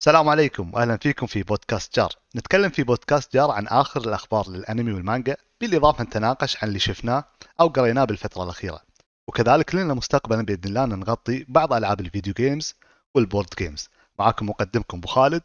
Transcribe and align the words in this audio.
السلام 0.00 0.28
عليكم 0.28 0.74
واهلا 0.74 0.96
فيكم 0.96 1.26
في 1.26 1.42
بودكاست 1.42 1.96
جار. 1.96 2.12
نتكلم 2.36 2.68
في 2.68 2.82
بودكاست 2.82 3.34
جار 3.34 3.50
عن 3.50 3.66
آخر 3.66 4.00
الأخبار 4.00 4.50
للأنمي 4.50 4.92
والمانجا 4.92 5.36
بالإضافة 5.60 6.04
نتناقش 6.04 6.62
عن 6.62 6.68
اللي 6.68 6.78
شفناه 6.78 7.24
أو 7.60 7.68
قريناه 7.68 8.04
بالفترة 8.04 8.44
الأخيرة. 8.44 8.80
وكذلك 9.28 9.74
لنا 9.74 9.94
مستقبلا 9.94 10.42
بإذن 10.42 10.60
الله 10.64 10.84
نغطي 10.84 11.44
بعض 11.48 11.72
ألعاب 11.72 12.00
ال 12.00 12.06
video 12.06 12.34
games 12.34 12.74
وال 13.14 13.24
board 13.24 13.48
games 13.58 13.88
معاكم 14.18 14.48
مقدمكم 14.48 14.98
أبو 14.98 15.08
خالد 15.08 15.42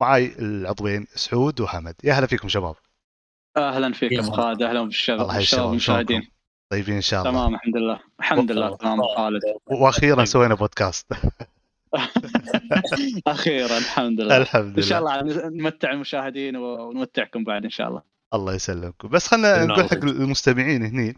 معاي 0.00 0.32
العضوين 0.38 1.06
سعود 1.14 1.60
وحمد 1.60 1.94
يا 2.04 2.12
هلا 2.12 2.26
فيكم 2.26 2.48
شباب. 2.48 2.74
أهلا 3.56 3.92
فيكم 3.92 4.30
خالد. 4.30 4.62
أهلا 4.62 4.82
بالشباب 4.82 5.40
يسلمك. 5.40 5.68
المشاهدين 5.68 6.28
طيبين 6.70 6.94
إن 6.94 7.00
شاء 7.00 7.20
الله. 7.20 7.32
تمام 7.32 7.54
الحمد 7.54 7.76
لله. 7.76 8.00
الحمد 8.20 8.52
لله. 8.52 8.76
تمام 8.76 9.02
خالد. 9.16 9.42
وأخيرا 9.66 10.24
سوينا 10.24 10.54
بودكاست. 10.54 11.06
أخيرا 13.26 13.78
الحمد 13.78 14.20
لله. 14.20 14.36
الحمد 14.36 14.76
إن 14.76 14.82
شاء 14.82 15.00
لله. 15.00 15.20
الله 15.20 15.48
نمتع 15.48 15.90
المشاهدين 15.90 16.56
ونمتعكم 16.56 17.44
بعد 17.44 17.64
إن 17.64 17.70
شاء 17.70 17.88
الله. 17.88 18.02
الله 18.34 18.54
يسلمكم. 18.54 19.08
بس 19.08 19.26
خلينا 19.26 19.64
نقول 19.64 19.84
حق. 19.84 19.94
المستمعين 19.94 20.82
هني. 20.82 21.16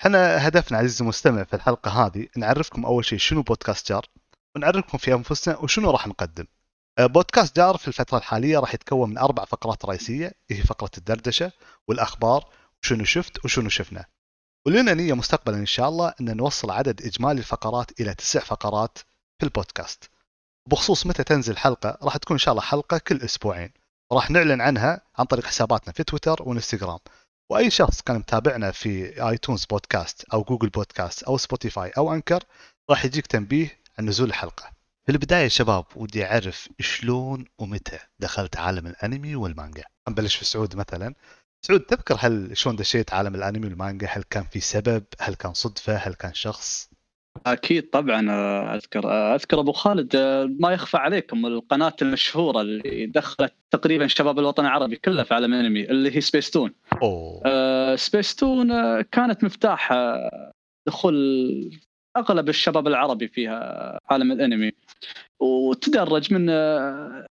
إحنا 0.00 0.48
هدفنا 0.48 0.78
عزيزي 0.78 1.00
المستمع 1.04 1.44
في 1.44 1.56
الحلقة 1.56 1.90
هذه 2.06 2.26
نعرفكم 2.36 2.86
أول 2.86 3.04
شيء 3.04 3.18
شنو 3.18 3.42
بودكاست 3.42 3.88
جار 3.88 4.06
ونعرفكم 4.56 4.98
في 4.98 5.14
أنفسنا 5.14 5.56
وشنو 5.58 5.90
راح 5.90 6.06
نقدم. 6.08 6.44
آه، 6.98 7.06
بودكاست 7.06 7.56
جار 7.56 7.76
في 7.76 7.88
الفترة 7.88 8.18
الحالية 8.18 8.58
راح 8.58 8.74
يتكون 8.74 9.10
من 9.10 9.18
أربع 9.18 9.44
فقرات 9.44 9.84
رئيسية 9.84 10.32
هي 10.50 10.62
فقرة 10.62 10.90
الدردشة 10.98 11.52
والأخبار 11.88 12.44
وشنو 12.82 13.04
شفت 13.04 13.44
وشنو 13.44 13.68
شفنا. 13.68 14.04
ولنا 14.66 14.94
نية 14.94 15.12
مستقبلا 15.12 15.56
إن 15.56 15.66
شاء 15.66 15.88
الله 15.88 16.14
إن 16.20 16.36
نوصل 16.36 16.70
عدد 16.70 17.02
إجمالي 17.02 17.38
الفقرات 17.38 18.00
إلى 18.00 18.14
تسع 18.14 18.40
فقرات 18.40 18.98
البودكاست. 19.44 20.10
بخصوص 20.68 21.06
متى 21.06 21.24
تنزل 21.24 21.56
حلقة 21.56 21.98
راح 22.02 22.16
تكون 22.16 22.34
إن 22.34 22.38
شاء 22.38 22.52
الله 22.52 22.62
حلقة 22.62 22.98
كل 22.98 23.16
أسبوعين. 23.22 23.70
راح 24.12 24.30
نعلن 24.30 24.60
عنها 24.60 25.00
عن 25.18 25.24
طريق 25.24 25.44
حساباتنا 25.44 25.92
في 25.92 26.04
تويتر 26.04 26.42
وإنستغرام. 26.42 26.98
وأي 27.50 27.70
شخص 27.70 28.02
كان 28.02 28.16
متابعنا 28.16 28.70
في 28.70 29.22
iTunes 29.28 29.64
Podcast 29.64 30.24
أو 30.24 30.42
Google 30.42 30.68
Podcast 30.68 31.22
أو 31.22 31.38
Spotify 31.38 31.90
أو 31.90 32.14
Anchor 32.14 32.44
راح 32.90 33.04
يجيك 33.04 33.26
تنبيه 33.26 33.80
عن 33.98 34.06
نزول 34.08 34.28
الحلقة. 34.28 34.70
في 35.06 35.12
البداية 35.12 35.48
شباب 35.48 35.84
ودي 35.96 36.24
أعرف 36.24 36.68
شلون 36.80 37.46
ومتى 37.58 37.98
دخلت 38.18 38.56
عالم 38.56 38.86
الأنمي 38.86 39.36
والمانجا. 39.36 39.84
نبلش 40.08 40.36
في 40.36 40.44
سعود 40.44 40.76
مثلا. 40.76 41.14
سعود 41.66 41.80
تذكر 41.80 42.16
هل 42.20 42.56
شلون 42.56 42.76
دشيت 42.76 43.14
عالم 43.14 43.34
الأنمي 43.34 43.66
والمانجا؟ 43.66 44.08
هل 44.10 44.22
كان 44.22 44.44
في 44.44 44.60
سبب؟ 44.60 45.04
هل 45.20 45.34
كان 45.34 45.54
صدفة؟ 45.54 45.96
هل 45.96 46.14
كان 46.14 46.34
شخص؟ 46.34 46.88
أكيد 47.46 47.90
طبعا 47.90 48.30
آه، 48.30 48.74
أذكر 48.74 49.10
آه، 49.10 49.34
أذكر 49.34 49.60
أبو 49.60 49.72
خالد 49.72 50.16
آه، 50.16 50.44
ما 50.60 50.72
يخفى 50.72 50.96
عليكم 50.96 51.46
القناة 51.46 51.92
المشهورة 52.02 52.60
اللي 52.60 53.06
دخلت 53.06 53.54
تقريبا 53.70 54.06
شباب 54.06 54.38
الوطن 54.38 54.64
العربي 54.64 54.96
كله 54.96 55.22
في 55.22 55.34
عالم 55.34 55.54
الأنمي 55.54 55.84
اللي 55.84 56.16
هي 56.16 56.20
سبيس 56.20 56.50
تون 56.50 56.72
آه، 57.46 57.96
سبيس 57.96 58.34
تون 58.34 59.00
كانت 59.02 59.44
مفتاح 59.44 59.92
دخول 60.86 61.14
أغلب 62.16 62.48
الشباب 62.48 62.86
العربي 62.86 63.28
فيها 63.28 63.98
عالم 64.10 64.32
الأنمي. 64.32 64.72
وتدرج 65.40 66.34
من 66.34 66.50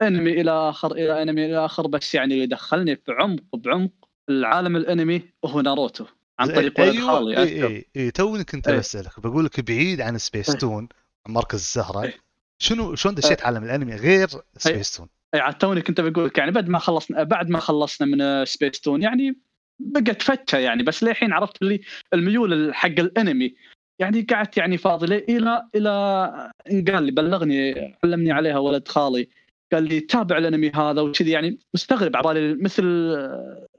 أنمي 0.03 0.41
إلى 0.41 0.51
آخر 0.51 0.93
إلى 0.93 1.23
أنمي 1.23 1.47
إلى 1.47 1.65
آخر 1.65 1.87
بس 1.87 2.15
يعني 2.15 2.35
اللي 2.35 2.47
دخلني 2.47 2.97
في 2.97 3.13
عمق 3.13 3.57
بعمق 3.57 3.91
العالم 4.29 4.77
الأنمي 4.77 5.23
هو 5.45 5.61
ناروتو. 5.61 6.05
عن 6.39 6.49
طريق 6.49 6.81
ولد 6.81 6.91
أيوه 6.91 7.07
خالي 7.07 7.37
اي 7.37 7.43
أذكر. 7.43 7.67
اي 7.67 7.87
اي 7.97 8.11
توني 8.11 8.45
كنت 8.45 8.69
إيه. 8.69 8.79
بسالك 8.79 9.21
بقول 9.21 9.45
لك 9.45 9.61
بعيد 9.61 10.01
عن 10.01 10.19
سبيس 10.19 10.51
إيه. 10.51 10.59
تون 10.59 10.89
عن 11.27 11.35
مركز 11.35 11.59
الزهرة. 11.59 12.03
إيه. 12.03 12.15
شنو 12.59 12.95
شلون 12.95 13.15
دشيت 13.15 13.43
عالم 13.43 13.65
الأنمي 13.65 13.95
غير 13.95 14.29
سبيس 14.57 14.97
تون 14.97 15.09
اي 15.35 15.53
توني 15.53 15.83
كنت 15.83 16.01
بقول 16.01 16.27
لك 16.27 16.39
يعني 16.39 16.51
بعد 16.51 16.69
ما 16.69 16.79
خلصنا 16.79 17.23
بعد 17.23 17.51
ما 17.51 17.59
خلصنا 17.59 18.07
من 18.07 18.45
سبيس 18.45 18.81
تون 18.81 19.03
يعني 19.03 19.39
بقت 19.79 20.23
فتشة 20.23 20.59
يعني. 20.59 20.83
بس 20.83 21.03
للحين 21.03 21.33
عرفت 21.33 21.63
اللي 21.63 21.81
الميول 22.15 22.75
حق 22.75 22.89
الأنمي. 22.89 23.55
يعني 23.99 24.23
قعدت 24.23 24.57
يعني 24.57 24.79
فاضي 24.79 25.07
إلى 25.17 25.69
إلى 25.75 26.51
إن 26.71 26.85
قال 26.85 27.03
لي 27.03 27.13
بلغني 27.13 27.75
علمني 28.05 28.33
عليها 28.33 28.59
ولد 28.59 28.89
خالي. 28.89 29.29
قال 29.73 29.83
لي 29.83 30.01
تابع 30.01 30.39
الانمي 30.39 30.71
هذا 30.71 31.01
وكذي 31.01 31.31
يعني 31.31 31.59
مستغرب 31.75 32.17
عبالي 32.17 32.55
مثل 32.55 32.83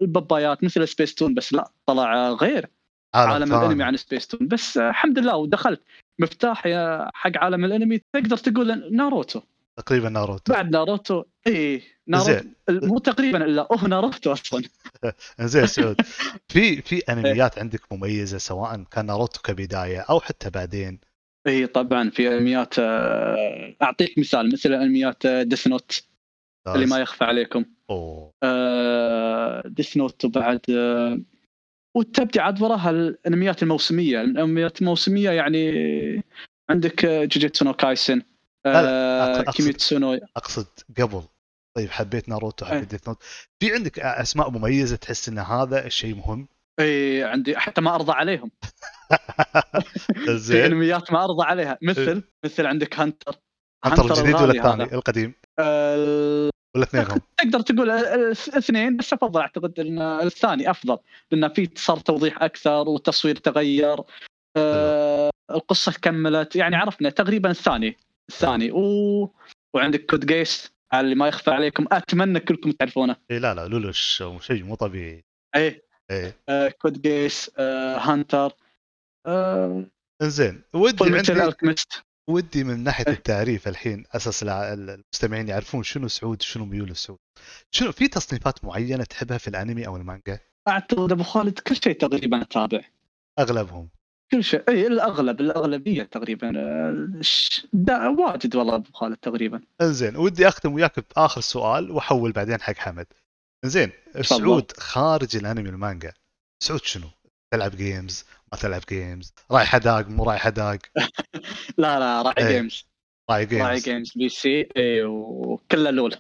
البابايات 0.02 0.64
مثل 0.64 0.88
سبيس 0.88 1.16
تون 1.16 1.34
بس 1.34 1.54
لا 1.54 1.72
طلع 1.86 2.30
غير 2.30 2.70
عالم 3.14 3.46
ثاني. 3.46 3.66
الانمي 3.66 3.84
عن 3.84 3.98
سبيس 3.98 4.28
تون 4.28 4.48
بس 4.48 4.78
الحمد 4.78 5.20
لله 5.20 5.36
ودخلت 5.36 5.82
مفتاحي 6.20 7.10
حق 7.14 7.32
عالم 7.38 7.66
الانمي. 7.66 8.02
تقدر 8.14 8.38
تقول 8.38 8.96
ناروتو. 8.96 9.42
تقريبا 9.78 10.10
ناروتو. 10.10 10.54
بعد 10.54 10.72
ناروتو 10.72 11.24
إيه 11.48 11.82
ناروتو. 12.08 12.50
مو 12.70 13.00
تقريبا 13.00 13.46
إلا 13.46 13.68
هو 13.72 13.88
ناروتو 13.88 14.34
أصلا. 14.34 14.64
زين 15.42 15.68
سعود. 15.68 16.02
في 16.48 16.82
في 16.82 17.00
انميات 17.12 17.60
عندك 17.60 17.94
مميزة 17.94 18.38
سواء 18.38 18.84
كان 18.92 19.06
ناروتو 19.06 19.42
كبداية 19.42 20.00
أو 20.00 20.20
حتى 20.20 20.50
بعدين؟ 20.50 21.00
اي 21.48 21.68
طبعا 21.68 22.10
في 22.10 22.38
انميات 22.38 22.80
آه، 22.80 23.76
أعطيك 23.82 24.18
مثال 24.18 24.54
مثل 24.54 24.74
انميات 24.74 25.28
Death 25.28 25.68
Note 25.68 26.04
اللي 26.68 26.86
ما 26.86 27.00
يخفى 27.00 27.24
عليكم. 27.24 27.66
أوه. 27.90 28.34
Death 29.66 29.98
Note 29.98 30.26
وبعد 30.26 30.60
آه، 30.70 31.20
وتبدي 31.96 32.40
عاد 32.40 32.62
وراها 32.62 32.90
الانميات 32.90 33.64
الموسمية. 33.64 34.22
الانميات 34.22 34.82
الموسمية 34.82 35.30
يعني 35.30 35.72
عندك 36.70 37.06
آه، 37.06 37.26
جوجيتسو 37.26 37.66
نو 37.66 37.74
كايسن 37.74 38.22
أقصد- 38.68 39.52
كيميتسو 39.52 39.98
نو 39.98 40.20
اقصد 40.38 40.68
قبل. 41.00 41.22
طيب 41.76 41.90
حبيت 41.90 42.30
ناروتو 42.30 42.66
إيه. 42.66 42.72
حبيت 42.72 42.90
Death 42.92 43.08
Note 43.08 43.24
في 43.60 43.74
عندك 43.74 44.00
أسماء 44.00 44.50
مميزة 44.50 44.96
تحس 44.96 45.30
إن 45.30 45.40
هذا 45.40 45.86
الشيء 45.86 46.16
مهم؟ 46.16 46.48
إي 46.80 47.24
عندي 47.24 47.58
حتى 47.58 47.82
ما 47.82 47.96
أرضى 47.96 48.12
عليهم. 48.12 48.52
زين. 50.30 50.66
انميات 50.66 51.12
ما 51.12 51.24
أرضى 51.24 51.44
عليها. 51.44 51.78
مثل 51.82 52.24
مثل 52.46 52.66
عندك 52.66 53.00
Hunter. 53.00 53.36
انت 53.86 54.00
الجديد 54.00 54.36
ولا 54.36 54.52
الثاني. 54.52 54.84
القديم. 54.84 55.34
ولا 56.76 56.84
اثنينهم؟ 56.84 57.22
تقدر 57.38 57.60
تقول 57.60 57.90
الاثنين 57.90 58.98
بس 58.98 59.14
أفضل 59.14 59.42
أعتقد 59.42 59.80
إن 59.80 60.02
الثاني 60.02 60.72
أفضل. 60.72 60.98
لأن 61.32 61.54
في 61.54 61.70
صار 61.76 61.98
توضيح 61.98 62.44
أكثر 62.44 62.90
والتصوير 62.90 63.36
تغير. 63.36 63.98
آه 64.58 65.30
القصة 65.52 65.92
كملت. 66.02 66.56
يعني 66.56 66.76
عرفنا 66.76 67.10
تقريبا 67.10 67.52
الثاني. 67.52 67.98
الثاني. 68.30 68.72
و... 68.72 69.34
وعندك 69.74 70.06
Code 70.06 70.26
Geass 70.26 70.72
اللي 70.94 71.16
ما 71.16 71.28
يخفى 71.28 71.52
عليكم. 71.52 71.86
أتمنى 71.92 72.40
كلكم 72.40 72.72
تعرفونه. 72.72 73.16
إي 73.32 73.40
لا 73.40 73.54
لا 73.54 73.68
لولوش 73.68 74.24
شيء 74.40 74.64
مو 74.64 74.76
طبيعي. 74.76 75.26
إيه 75.56 75.85
إيه. 76.12 76.70
Code 76.70 77.02
Geass 77.02 77.52
Hunter 77.60 78.54
إنزين 80.22 80.62
ودي 80.74 81.18
عندي 81.18 81.76
ودي 82.30 82.64
من 82.64 82.84
ناحية 82.84 83.06
إيه. 83.08 83.14
التعريف 83.14 83.68
الحين 83.68 84.04
أساس 84.12 84.44
المستمعين 84.44 85.48
يعرفون 85.48 85.84
شنو 85.84 86.08
سعود 86.08 86.42
شنو 86.42 86.66
ميول 86.66 86.96
سعود 86.96 87.20
شنو 87.72 87.92
في 87.92 88.08
تصنيفات 88.08 88.66
معينة 88.66 89.04
تحبها 89.04 89.38
في 89.38 89.48
الأنمي 89.48 89.88
أو 89.88 89.98
المانجا؟ 89.98 90.40
أعتقد 90.68 91.12
أبو 91.12 91.24
خالد 91.24 91.60
كل 91.60 91.76
شيء 91.76 91.94
تقريبا 91.94 92.42
اتابع 92.42 92.82
أغلبهم. 93.40 93.90
كل 94.32 94.44
شيء. 94.44 94.64
إي 94.70 94.88
الأغلب 94.88 95.42
الأغلبية 95.42 96.04
تقريبا 96.04 96.54
آه، 96.58 97.10
دا 97.74 98.08
واجد 98.08 98.56
والله 98.56 98.76
أبو 98.76 98.92
خالد 98.94 99.18
تقريبا. 99.18 99.62
إنزين 99.82 100.16
ودي 100.16 100.48
أختم 100.48 100.74
وياك 100.74 101.00
بآخر 101.00 101.42
سؤال 101.42 101.92
وأحول 101.92 102.32
بعدين 102.32 102.62
حق 102.62 102.76
حمد. 102.76 103.08
انزين 103.66 103.92
سعود 104.22 104.72
خارج 104.78 105.36
الأنمي 105.36 105.70
والمانجا. 105.70 106.14
سعود 106.64 106.84
شنو؟ 106.84 107.08
تلعب 107.54 107.76
games 107.76 108.26
ما 108.52 108.58
تلعب 108.58 108.82
games 108.90 109.34
راعي 109.52 109.78
داق 109.78 110.08
مو 110.08 110.24
راعي 110.24 110.48
داق 110.50 110.78
لا 111.78 112.00
لا 112.00 112.22
راعي 112.22 112.36
إيه. 112.38 112.48
games 112.48 112.86
رايح 113.30 113.52
راعي 113.54 113.76
games 113.80 113.84
games 113.84 114.12
PC 114.16 114.70
اي 114.78 115.04
وكله 115.04 115.90
LoL 115.92 116.16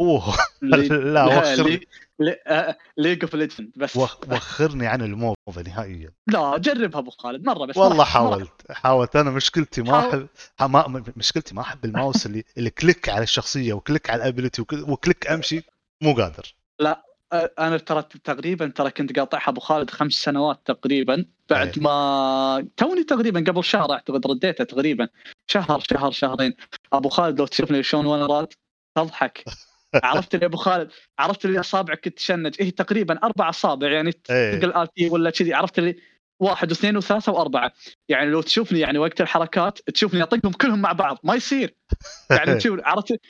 أوه 0.00 0.36
لا 0.62 1.24
وخر 1.24 1.80
League 2.96 3.22
of 3.24 3.34
Legend 3.34 3.70
بس. 3.76 3.96
وخ- 3.96 4.28
وخرني 4.32 4.86
عن 4.86 5.02
ال 5.02 5.13
MOBA 5.13 5.58
نهائيا. 5.66 6.12
لا 6.26 6.58
جربها 6.58 6.98
أبو 7.00 7.10
خالد 7.10 7.44
مرة 7.46 7.66
بس 7.66 7.76
والله. 7.76 8.04
حاولت 8.04 8.72
حاولت. 8.72 9.16
أنا 9.16 9.30
مشكلتي 9.30 9.82
ما. 9.82 10.08
احب 10.60 10.70
ما 10.70 11.04
مشكلتي 11.16 11.54
ما 11.54 11.60
أحب 11.62 11.84
الماوس 11.84 12.26
اللي 12.26 12.44
اللي 12.58 12.70
كليك 12.70 13.08
على 13.08 13.22
الشخصية 13.22 13.72
وكليك 13.72 14.10
على 14.10 14.22
الابيلتي 14.22 14.62
وكليك 14.62 15.26
أمشي 15.26 15.62
مو 16.02 16.14
قادر. 16.14 16.54
آه، 17.32 17.50
أنا 17.58 17.76
ترى 17.78 18.02
تقريبا 18.24 18.68
ترى 18.68 18.90
كنت 18.90 19.18
قاطعها 19.18 19.48
أبو 19.48 19.60
خالد 19.60 19.90
خمس 19.90 20.12
سنوات 20.12 20.60
تقريبا 20.64 21.24
بعد 21.50 21.76
إيه. 21.76 21.82
ما 21.82 22.68
توني 22.76 23.04
تقريبا 23.04 23.40
قبل 23.40 23.64
شهر 23.64 23.92
أعتقد 23.92 24.26
رديتها 24.26 24.64
تقريبا 24.64 25.08
شهر 25.46 25.80
شهر 25.90 26.10
شهرين 26.10 26.54
أبو 26.92 27.08
خالد 27.08 27.38
لو 27.38 27.46
تشوفني 27.46 27.82
شلون 27.82 28.06
وأنا 28.06 28.26
راد 28.26 28.48
تضحك 28.94 29.44
عرفت 30.04 30.34
اللي 30.34 30.46
أبو 30.46 30.56
خالد 30.56 30.90
عرفت 31.18 31.44
اللي 31.44 31.60
أصابعك 31.60 32.08
تشنج 32.08 32.54
إيه 32.60 32.70
تقريبا 32.70 33.18
أربع 33.24 33.48
أصابع 33.48 33.90
يعني 33.90 34.12
إيه. 34.30 34.54
ال 34.54 34.65
ulti 34.65 35.08
ولا 35.08 35.30
كذي 35.30 35.54
عرفت 35.54 35.78
اللي 35.78 35.96
واحد 36.40 36.70
واثنين 36.70 36.96
وثلاثة 36.96 37.32
وأربعة. 37.32 37.72
يعني 38.08 38.30
لو 38.30 38.42
تشوفني 38.42 38.80
يعني 38.80 38.98
وقت 38.98 39.20
الحركات 39.20 39.78
تشوفني 39.78 40.22
أطقهم 40.22 40.52
كلهم 40.52 40.80
مع 40.80 40.92
بعض 40.92 41.18
ما 41.24 41.34
يصير. 41.34 41.74
يعني 42.30 42.54
تشوف 42.58 42.80
عرفت؟ 42.84 43.20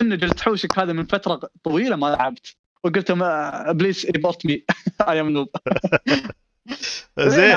اللي 0.00 0.16
تحوشك 0.16 0.78
هذا 0.78 0.92
من 0.92 1.06
فترة 1.06 1.40
طويلة 1.64 1.96
ما 1.96 2.06
لعبت. 2.06 2.56
وقلت 2.84 3.10
لهم 3.10 3.72
please 3.72 4.06
report 4.06 4.46
me. 4.46 4.64
I 5.08 5.20
am 5.20 5.30
noob 5.30 5.48
زين 7.18 7.56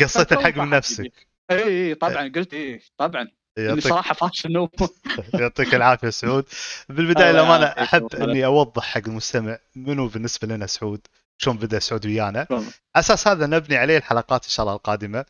قصيت 0.00 0.32
الحق 0.32 0.56
من 0.56 0.70
نفسك. 0.70 1.26
إي 1.50 1.88
إي 1.88 1.94
طبعا. 1.94 2.32
قلت 2.34 2.54
إي 2.54 2.80
طبعا. 2.98 3.28
يعطيك 3.58 3.84
صراحة 3.84 4.14
فاشل 4.14 4.52
noob 4.52 4.70
يعطيك 5.40 5.74
العافية 5.74 6.10
سعود. 6.10 6.44
بالبداية 6.88 7.32
للامانه 7.32 7.66
أحب. 7.66 8.14
إني 8.14 8.44
أوضح 8.44 8.82
حق 8.82 9.02
المستمع 9.06 9.58
منو 9.76 10.08
بالنسبة 10.08 10.48
لنا 10.48 10.66
سعود. 10.66 11.06
شلون 11.38 11.56
بدأ 11.56 11.78
سعود 11.78 12.06
ويانا 12.06 12.46
على 12.50 12.64
أساس 12.96 13.28
هذا 13.28 13.46
نبني 13.46 13.76
عليه 13.76 13.96
الحلقات 13.96 14.44
إن 14.44 14.50
شاء 14.50 14.64
الله 14.64 14.76
القادمة 14.76 15.24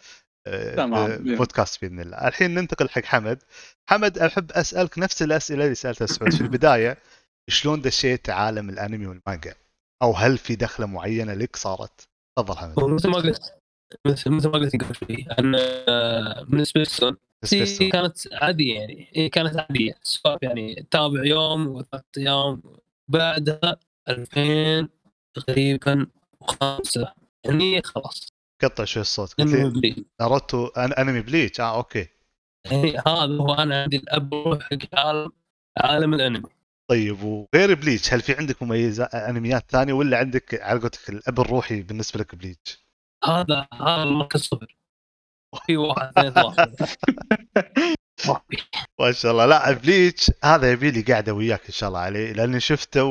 آه، 0.47 0.75
تمام. 0.75 1.11
آه، 1.11 1.37
بودكاست 1.37 1.81
بإذن 1.85 2.01
الله. 2.01 2.29
الحين 2.29 2.55
ننتقل 2.55 2.89
حق 2.89 3.05
حمد. 3.05 3.43
حمد 3.91 4.19
أحب 4.19 4.53
أسألك 4.53 4.99
نفس 4.99 5.23
الأسئلة 5.23 5.65
اللي 5.65 5.75
سألتها 5.75 6.07
سعود. 6.07 6.35
في 6.35 6.41
البداية 6.41 6.97
شلون 7.49 7.81
دشيت 7.81 8.31
عالم 8.31 8.71
الأنمي 8.71 9.07
والمانجا؟ 9.07 9.55
أو 10.03 10.13
هل 10.13 10.39
في 10.39 10.57
دخلة 10.57 10.87
معينة 10.87 11.35
لك 11.35 11.57
صارت؟ 11.57 12.09
تفضل 12.39 12.57
حمد. 12.57 12.81
مثل 12.81 13.09
ما 13.09 13.17
قلت 13.17 13.55
مثل 14.07 14.31
ما 14.31 14.41
قلت 14.41 14.77
قبل 14.77 14.95
شوي 14.95 15.27
أن 15.39 15.55
آه، 15.89 16.47
من 16.49 16.65
سبيستون. 16.65 17.17
كانت 17.93 18.19
عادية 18.33 18.75
يعني 18.75 19.09
هي 19.13 19.29
كانت 19.29 19.57
عادية. 19.57 19.95
سوالف 20.03 20.43
يعني 20.43 20.87
تابع 20.91 21.25
يوم 21.25 21.67
وثلاث 21.67 22.05
أيام 22.19 22.63
بعدها 23.09 23.77
2000 24.09 24.89
تقريبا 25.35 26.07
وخمسه 26.41 27.15
يعني 27.45 27.83
خلاص. 27.83 28.29
قطع 28.63 28.85
شوي 28.85 29.01
الصوت. 29.01 29.41
ناروتو 30.21 30.69
أن- 30.69 30.99
أنمي 30.99 31.21
بليتش. 31.21 31.61
آه 31.61 31.77
okay. 31.77 32.09
يعني 32.71 32.99
هذا 32.99 33.37
هو 33.41 33.55
أنا 33.55 33.83
عندي 33.83 33.97
الأب 33.97 34.59
حق 34.63 34.99
عالم 34.99 35.33
عالم 35.79 36.15
الأنمي. 36.15 36.49
طيب 36.91 37.23
وغير 37.23 37.75
بليتش 37.75 38.15
هل 38.15 38.21
في 38.21 38.35
عندك 38.35 38.63
مميزات 38.63 39.15
أنميات 39.15 39.71
ثانية 39.71 39.93
ولا 39.93 40.19
عندك 40.19 40.63
على 40.63 40.81
قولتك 40.81 41.09
الأب 41.09 41.41
الروحي 41.41 41.83
بالنسبة 41.83 42.21
لك 42.21 42.35
بليتش؟ 42.35 42.85
هذا 43.25 43.67
هذا 43.73 44.03
المركز 44.03 44.41
صفر. 44.41 44.77
في 45.67 45.77
واحد 45.77 46.13
ما 49.01 49.13
شاء 49.13 49.33
الله. 49.33 49.47
لا 49.47 49.73
بليتش 49.73 50.31
هذا 50.45 50.73
يبي 50.73 50.91
لي 50.91 51.03
قاعدة 51.03 51.33
وياك 51.35 51.67
إن 51.67 51.73
شاء 51.73 51.89
الله 51.89 52.01
عليه 52.01 52.33
لأني 52.33 52.61
شفته 52.61 53.07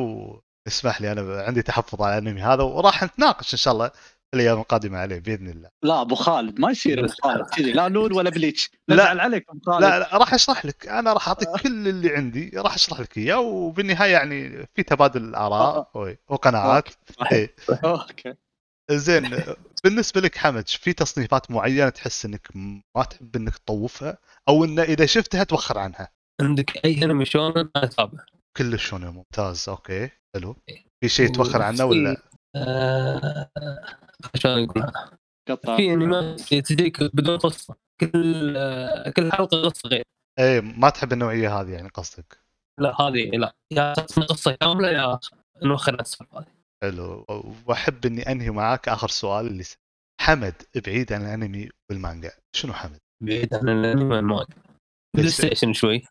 واسمح 0.68 1.02
لي 1.02 1.12
أنا 1.12 1.42
عندي 1.42 1.62
تحفظ 1.62 2.02
على 2.02 2.18
الانمي 2.18 2.42
هذا 2.42 2.64
وراح 2.64 3.04
نتناقش 3.04 3.54
إن 3.54 3.58
شاء 3.58 3.74
الله 3.74 3.92
الأيام 4.34 4.60
القادمة 4.60 4.98
عليه 4.98 5.20
بإذن 5.20 5.50
الله. 5.50 5.70
لا 5.84 6.02
أبو 6.02 6.16
خالد 6.16 6.60
ما 6.60 6.72
يصير 6.72 7.00
ابو 7.00 7.14
خالد 7.24 7.46
كذي 7.50 7.72
لا 7.72 7.88
نون 7.88 8.14
ولا 8.14 8.30
بليتش. 8.30 8.72
لا. 8.88 9.22
عليك 9.24 9.46
ابو 9.50 9.60
خالد. 9.66 9.82
لا, 9.82 10.00
لا 10.00 10.18
راح 10.18 10.34
أشرح 10.34 10.66
لك. 10.66 10.88
أنا 10.88 11.14
راح 11.14 11.28
أعطيك 11.28 11.50
كل 11.50 11.88
اللي 11.88 12.16
عندي 12.16 12.52
راح 12.56 12.74
أشرح 12.74 13.00
لك 13.00 13.18
إياه 13.18 13.40
وبالنهاية 13.40 14.12
يعني 14.12 14.68
في 14.76 14.84
تبادل 14.84 15.36
آراء 15.36 15.92
و- 15.96 16.14
وقناعات 16.28 16.90
إيه. 17.32 17.56
okay. 17.86 18.34
زين 18.92 19.44
بالنسبة 19.84 20.22
لك 20.22 20.38
حمد 20.38 20.68
في 20.70 20.94
تصنيفات 20.94 21.52
معينة 21.52 21.90
تحس 21.90 22.26
إنك 22.26 22.48
ما 22.96 23.04
تحب 23.04 23.36
إنك 23.36 23.58
تطوفها؟ 23.58 24.18
أو 24.50 24.64
إن 24.66 24.80
إذا 24.80 25.06
شفتها 25.06 25.44
توخر 25.44 25.78
عنها؟ 25.78 26.10
عندك 26.42 26.86
أي 26.86 27.04
أنمي 27.04 27.26
شونن 27.26 27.58
أنا 27.58 27.70
اتابع 27.76 28.20
كلش 28.58 28.86
شونن 28.86 29.12
ممتاز 29.12 29.70
okay. 29.70 30.10
حلو. 30.36 30.56
في 31.02 31.10
شيء 31.10 31.32
توخر 31.32 31.62
عنه 31.62 31.86
ولا؟ 31.86 32.18
آه، 32.56 33.50
شلون 34.36 34.64
اقولها؟ 34.64 35.18
قطع. 35.50 35.78
في 35.78 35.94
انميات 35.94 36.42
تجيك 36.42 37.04
بدون 37.04 37.38
قصة. 37.38 37.76
كل 38.02 38.58
آه، 38.58 39.10
كل 39.10 39.32
حلقة 39.32 39.62
قصة 39.62 39.90
غير. 39.90 40.04
إيه 40.40 40.62
ما 40.62 40.90
تحب 40.90 41.14
النوعية 41.14 41.60
هذه 41.62 41.72
يعني 41.72 41.90
قصدك؟ 41.90 42.40
لا 42.80 43.02
هذه 43.02 43.30
لا. 43.30 43.56
يا 43.72 43.94
قصة 44.30 44.52
كاملة 44.52 44.90
يا 44.90 45.20
نوخر 45.64 46.00
السالفه 46.00 46.40
هذه 46.40 46.46
حلو. 46.84 47.26
وأحب 47.66 48.06
إني 48.06 48.32
أنهي 48.32 48.50
معاك 48.50 48.90
آخر 48.90 49.08
سؤال 49.08 49.48
اللي 49.48 49.64
س... 49.64 49.76
حمد 50.22 50.54
بعيد 50.86 51.14
عن 51.14 51.22
الأنمي 51.22 51.70
والمانجا. 51.90 52.32
شنو 52.56 52.74
حمد؟ 52.74 53.00
بعيد 53.24 53.54
عن 53.54 53.70
الأنمي 53.70 54.16
والمانجا. 54.16 54.56
PlayStation. 55.16 55.74
شوي. 55.74 56.04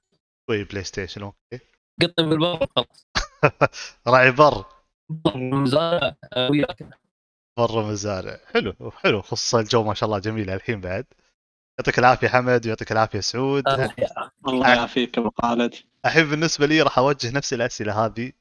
شوي 0.50 0.64
PlayStation 0.64 1.22
okay. 1.22 1.64
قطني 2.02 2.26
بالبر 2.28 2.66
خلاص 2.76 3.06
راعي 4.06 4.30
بر. 4.30 4.64
مزارع 5.34 6.16
آه، 6.32 6.50
وياك. 6.50 6.88
بر 7.58 7.82
مزارع 7.82 8.38
حلو 8.54 8.90
حلو. 8.90 9.22
خصوصا 9.22 9.60
الجو 9.60 9.84
ما 9.84 9.94
شاء 9.94 10.06
الله 10.06 10.18
جميل 10.18 10.50
الحين 10.50 10.80
بعد. 10.80 11.06
يعطيك 11.78 11.98
العافية 11.98 12.28
حمد 12.28 12.66
ويعطيك 12.66 12.92
العافية 12.92 13.20
سعود. 13.20 13.68
آه، 13.68 13.94
الله 14.48 14.68
يعافيك 14.74 15.18
أبو 15.18 15.30
خالد. 15.42 15.74
الحين 16.04 16.24
بالنسبة 16.24 16.66
لي 16.66 16.82
راح 16.82 16.98
أوجه 16.98 17.30
نفس 17.36 17.52
الأسئلة 17.52 18.04
هذه 18.04 18.32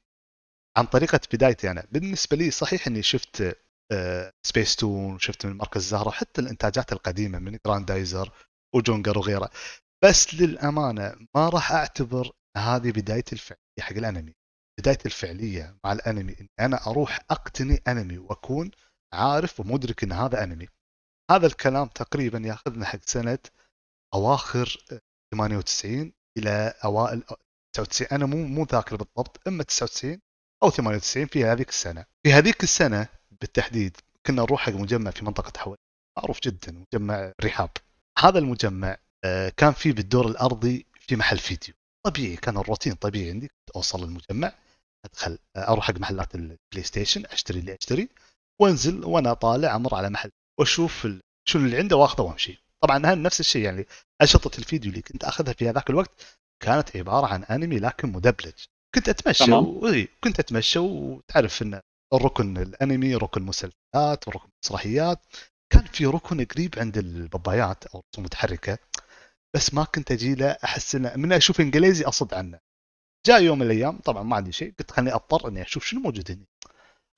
عن 0.76 0.84
طريقة 0.84 1.20
بدايتي 1.32 1.70
أنا. 1.70 1.86
بالنسبة 1.92 2.36
لي 2.36 2.50
صحيح 2.50 2.86
إني 2.86 3.02
شفت 3.02 3.56
Space 4.46 4.76
Toon 4.76 5.14
وشفت 5.14 5.46
من 5.46 5.56
مركز 5.56 5.82
زهرة 5.82 6.10
حتى 6.10 6.40
الإنتاجات 6.40 6.92
القديمة 6.92 7.38
من 7.38 7.58
جراندايزر 7.66 8.30
وجونجر 8.74 9.18
وغيره. 9.18 9.50
بس 10.04 10.34
للأمانة 10.34 11.14
ما 11.34 11.48
راح 11.48 11.72
أعتبر 11.72 12.30
هذه 12.56 12.90
بدايتي 12.90 13.32
الفعلية 13.32 13.60
حق 13.80 13.96
الأنمي. 13.96 14.34
بدايتي 14.78 15.06
الفعلية 15.06 15.76
مع 15.84 15.92
الأنمي 15.92 16.36
إني 16.40 16.50
أنا 16.60 16.86
أروح 16.86 17.20
أقتني 17.30 17.82
أنمي 17.88 18.18
وأكون 18.18 18.70
عارف 19.12 19.60
ومدرك 19.60 20.04
إن 20.04 20.12
هذا 20.12 20.42
أنمي. 20.44 20.68
هذا 21.30 21.46
الكلام 21.46 21.86
تقريبا 21.86 22.38
يأخذنا 22.38 22.86
حق 22.86 22.98
سنة 23.06 23.38
أواخر 24.14 24.84
98 25.34 26.12
إلى 26.38 26.74
أوائل 26.84 27.22
99 27.76 28.08
أنا 28.12 28.26
مو 28.26 28.46
مو 28.46 28.64
ذاكر 28.64 28.96
بالضبط 28.96 29.48
إما 29.48 29.62
99 29.62 30.20
أو 30.62 30.70
98 30.70 31.26
في 31.26 31.44
هذيك 31.44 31.68
السنة. 31.68 32.04
في 32.22 32.32
هذيك 32.32 32.62
السنة 32.62 33.08
بالتحديد 33.40 33.96
كنا 34.26 34.42
نروح 34.42 34.60
حق 34.60 34.72
مجمع 34.72 35.10
في 35.10 35.24
منطقة 35.24 35.60
حولي 35.60 35.76
معروف 36.18 36.40
جدا 36.40 36.72
مجمع 36.72 37.32
الرحاب 37.40 37.70
هذا 38.18 38.38
المجمع 38.38 38.96
آه، 39.24 39.48
كان 39.48 39.72
فيه 39.72 39.92
بالدور 39.92 40.26
الأرضي 40.26 40.86
في 41.00 41.16
محل 41.16 41.38
فيديو. 41.38 41.74
طبيعي 42.06 42.36
كان 42.36 42.56
الروتين 42.56 42.94
طبيعي 42.94 43.30
عندي 43.30 43.46
كنت 43.46 43.76
أوصل 43.76 44.04
المجمع 44.04 44.52
أدخل 45.04 45.38
أروح 45.56 45.86
حق 45.86 45.98
محلات 45.98 46.34
ال 46.34 46.82
PlayStation 46.82 47.26
أشتري 47.26 47.60
اللي 47.60 47.76
أشتري 47.80 48.08
وأنزل 48.60 49.04
وأنا 49.04 49.34
طالع 49.34 49.76
أمر 49.76 49.94
على 49.94 50.10
محل 50.10 50.30
وأشوف 50.60 51.08
شو 51.48 51.58
اللي 51.58 51.78
عنده 51.78 51.96
وأخذه 51.96 52.22
وامشي 52.22 52.58
طبعا 52.82 52.98
هذا 52.98 53.14
نفس 53.14 53.40
الشيء 53.40 53.62
يعني 53.62 53.86
اشرطه 54.22 54.58
الفيديو 54.58 54.90
اللي 54.90 55.02
كنت 55.02 55.24
أخذها 55.24 55.52
في 55.52 55.68
هذاك 55.68 55.90
الوقت 55.90 56.10
كانت 56.62 56.96
عبارة 56.96 57.26
عن 57.26 57.44
أنمي 57.44 57.78
لكن 57.78 58.12
مدبلج. 58.12 58.52
كنت 58.94 59.08
أتمشى 59.08 59.46
تمام. 59.46 59.64
و... 59.64 59.86
إي، 59.88 60.08
كنت 60.24 60.38
أتمشى 60.38 60.78
وتعرف 60.78 61.62
إن 61.62 61.80
الركن 62.14 62.58
الأنمي 62.58 63.14
ركن 63.14 63.42
مسلسلات 63.42 64.28
وركن 64.28 64.48
مسرحيات 64.64 65.18
كان 65.72 65.84
في 65.84 66.06
ركن 66.06 66.44
قريب 66.44 66.74
عند 66.78 66.98
البابايات 66.98 67.86
أو 67.86 68.02
المتحركه 68.18 68.78
بس 69.54 69.74
ما 69.74 69.84
كنت 69.84 70.12
أجي 70.12 70.34
له 70.34 70.50
أحس 70.64 70.94
إنه 70.94 71.16
من 71.16 71.32
أشوف 71.32 71.60
إنجليزي 71.60 72.04
اصد 72.04 72.34
عنه. 72.34 72.58
جاء 73.26 73.42
يوم 73.42 73.58
من 73.58 73.66
الأيام 73.66 73.98
طبعا 73.98 74.22
ما 74.22 74.36
عندي 74.36 74.52
شيء 74.52 74.74
قلت 74.78 74.90
خليني 74.90 75.14
أضطر 75.14 75.48
إني 75.48 75.62
أشوف 75.62 75.84
شنو 75.84 76.00
موجود 76.00 76.30
هنا 76.30 76.44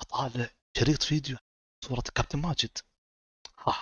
أطالع 0.00 0.48
شريط 0.76 1.02
فيديو 1.02 1.36
صورة 1.84 2.02
كابتن 2.14 2.38
ماجد. 2.38 2.78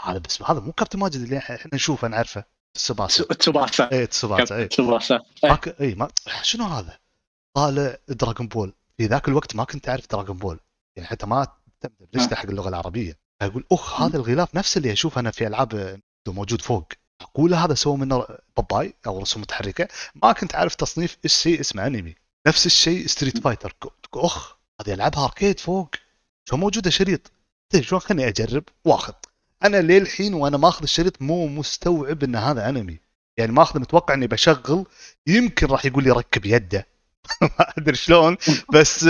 هذا 0.02 0.18
بس 0.18 0.42
هذا 0.42 0.60
مو 0.60 0.72
كابتن 0.72 0.98
ماجد 0.98 1.20
اللي 1.20 1.38
إحنا 1.38 1.58
نشوفه 1.74 2.08
نعرفه. 2.08 2.44
تسوباسا. 2.74 3.24
تسوباسا. 3.24 3.88
اي 3.92 4.06
تسوباسا 4.06 4.56
اي 4.56 4.68
تسوباسا. 4.68 5.20
اي 5.80 5.94
ما 5.94 6.08
شنو 6.42 6.64
هذا؟ 6.64 6.98
طالع 7.56 7.96
Dragon 8.08 8.48
Ball 8.48 8.74
في 8.96 9.06
ذاك 9.06 9.28
الوقت 9.28 9.56
ما 9.56 9.64
كنت 9.64 9.88
أعرف 9.88 10.08
Dragon 10.10 10.36
Ball 10.36 10.60
يعني 10.96 11.08
حتى 11.08 11.26
ما 11.26 11.46
تهتم 11.80 11.94
باللسته 12.00 12.36
حق 12.36 12.46
اللغة 12.46 12.68
العربية. 12.68 13.18
أقول 13.42 13.64
اخ 13.72 14.02
هذا 14.02 14.16
الغلاف 14.16 14.54
نفس 14.54 14.76
اللي 14.76 14.92
أشوفه 14.92 15.20
أنا 15.20 15.30
في 15.30 15.46
ألعاب 15.46 16.00
موجود 16.28 16.62
فوق. 16.62 16.92
أقول 17.22 17.54
هذا 17.54 17.74
سوى 17.74 17.96
منه 17.96 18.26
باباي 18.56 18.94
أو 19.06 19.20
رسوم 19.20 19.42
متحركة. 19.42 19.88
ما 20.22 20.32
كنت 20.32 20.54
عارف 20.54 20.74
تصنيف 20.74 21.16
إيش 21.24 21.34
شيء 21.34 21.60
اسمه 21.60 21.86
أنمي. 21.86 22.14
نفس 22.46 22.66
الشيء 22.66 23.06
Street 23.06 23.38
Fighter 23.38 23.74
أخ 24.14 24.56
هذه 24.80 24.94
العابها 24.94 25.24
arcade 25.24 25.60
فوق. 25.60 25.88
شو 26.44 26.56
موجودة 26.56 26.90
شريط؟ 26.90 27.32
طيب 27.70 27.82
شلون؟ 27.82 28.00
خليني 28.00 28.28
أجرب 28.28 28.64
وأخذ. 28.84 29.12
أنا 29.64 29.76
للحين 29.76 30.34
وأنا 30.34 30.56
ماخذ 30.56 30.82
الشريط 30.82 31.22
مو 31.22 31.46
مستوعب 31.46 32.24
إن 32.24 32.36
هذا 32.36 32.68
أنمي. 32.68 32.98
يعني 33.36 33.52
ماخذ 33.52 33.80
متوقع 33.80 34.14
إني 34.14 34.26
بشغل. 34.26 34.86
يمكن 35.26 35.66
راح 35.66 35.84
يقول 35.84 36.04
لي 36.04 36.10
ركب 36.10 36.46
يده. 36.46 36.86
ما 37.42 37.72
أدري 37.78 37.96
شلون. 37.96 38.36
بس 38.72 39.04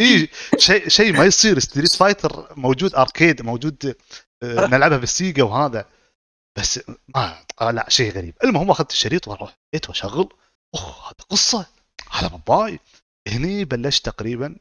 إي 0.00 0.28
شيء 0.58 0.88
شيء 0.88 1.12
ما 1.12 1.24
يصير. 1.24 1.58
Street 1.58 1.92
Fighter 1.92 2.48
موجود 2.56 2.94
arcade 2.94 3.42
موجود. 3.42 3.94
آه، 4.42 4.66
نلعبها 4.66 4.98
بال 4.98 5.13
Sega 5.13 5.42
وهذا. 5.42 5.84
بس 6.58 6.80
ما 7.16 7.44
آه 7.60 7.70
لا 7.70 7.86
شيء 7.88 8.12
غريب. 8.12 8.34
المهم 8.44 8.70
أخذت 8.70 8.90
الشريط 8.90 9.28
وأروح 9.28 9.56
البيت 9.64 9.88
وأشغل. 9.88 10.28
أوه 10.74 11.06
هذا 11.06 11.24
قصة 11.30 11.66
هذا 12.10 12.28
باباي 12.28 12.78
هني 13.28 13.64
بلشت 13.64 14.04
تقريبا 14.04 14.56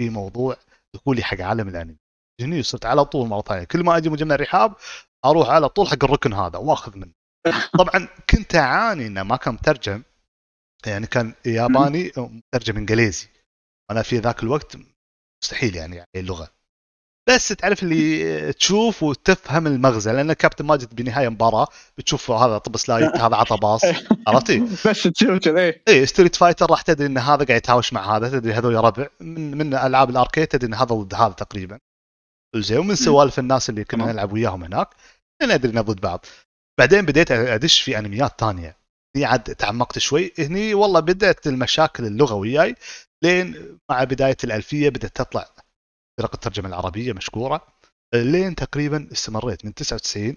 في 0.00 0.10
موضوع 0.10 0.56
دخولي 0.94 1.22
حق 1.22 1.40
عالم 1.40 1.68
الأنمي. 1.68 1.96
جني 2.40 2.62
صرت 2.62 2.86
على 2.86 3.04
طول 3.04 3.28
مرة 3.28 3.42
ثانية. 3.42 3.64
كل 3.64 3.84
ما 3.84 3.96
أجي 3.96 4.08
مجمع 4.10 4.36
رحاب 4.36 4.74
أروح 5.24 5.48
على 5.48 5.68
طول 5.68 5.88
حق 5.88 6.04
الركن 6.04 6.32
هذا 6.32 6.58
وأخذ 6.58 6.96
منه. 6.98 7.12
طبعا 7.78 8.08
كنت 8.30 8.54
أعاني 8.54 9.06
إنه 9.06 9.22
ما 9.22 9.36
كان 9.36 9.54
مترجم. 9.54 10.02
يعني 10.86 11.06
كان 11.06 11.34
ياباني 11.46 12.12
مترجم 12.16 12.76
إنجليزي. 12.76 13.28
أنا 13.90 14.02
في 14.02 14.18
ذاك 14.18 14.42
الوقت 14.42 14.76
مستحيل 15.42 15.76
يعني, 15.76 15.96
يعني 15.96 16.08
اللغة. 16.16 16.61
بس 17.28 17.48
تعرف 17.48 17.82
اللي 17.82 18.52
تشوف 18.52 19.02
وتفهم 19.02 19.66
المغزى 19.66 20.12
لأن 20.12 20.32
كابتن 20.32 20.66
ماجد 20.66 20.94
بنهاية 20.94 21.26
المباراه 21.26 21.66
بتشوف 21.98 22.30
هذا 22.30 22.58
طبس 22.58 22.88
لايت 22.88 23.16
هذا 23.24 23.36
عطى 23.36 23.56
باص 23.56 23.80
عرفتي؟ 24.28 24.60
بس 24.60 25.02
تشوف 25.02 25.38
كذا 25.38 25.74
اي 25.88 26.06
Street 26.06 26.36
Fighter 26.36 26.70
راح 26.70 26.82
تدري 26.82 27.06
إن 27.06 27.18
هذا 27.18 27.44
قاعد 27.44 27.50
يتهاوش 27.50 27.92
مع 27.92 28.16
هذا 28.16 28.28
تدري 28.28 28.52
هذول 28.52 28.74
ربع 28.74 29.06
من 29.20 29.58
من 29.58 29.74
ألعاب 29.74 30.10
ال 30.10 30.15
arcade 30.15 30.46
تدري 30.46 30.68
إن 30.68 30.74
هذا 30.74 30.94
ضد 30.94 31.14
هذا 31.14 31.32
تقريبا. 31.32 31.78
زين 32.56 32.78
ومن 32.78 32.94
سوالف 32.94 33.38
الناس 33.38 33.70
اللي 33.70 33.84
كنا. 33.84 34.12
نلعب 34.12 34.32
وياهم 34.32 34.64
هناك 34.64 34.88
ندري 35.42 35.72
ان 35.72 35.80
ضد 35.80 36.00
بعض. 36.00 36.26
بعدين 36.78 37.02
بديت 37.02 37.30
أدش 37.32 37.80
في 37.80 37.98
أنميات 37.98 38.40
ثانية. 38.40 38.76
هني 39.16 39.24
عاد 39.24 39.42
تعمقت 39.42 39.98
شوي 39.98 40.32
هني 40.38 40.74
والله 40.74 41.00
بدأت 41.00 41.46
المشاكل 41.46 42.06
اللغة 42.06 42.34
وياي 42.34 42.74
لين 43.24 43.78
مع 43.90 44.04
بداية 44.04 44.36
الألفية 44.44 44.88
بدأت 44.88 45.16
تطلع 45.16 45.48
فرق 46.20 46.34
الترجمة 46.34 46.68
العربية 46.68 47.12
مشكورة 47.12 47.66
لين 48.14 48.54
تقريبا 48.54 49.08
استمريت 49.12 49.64
من 49.64 49.74
99 49.74 50.36